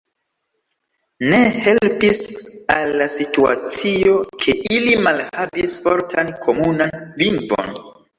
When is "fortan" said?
5.85-6.33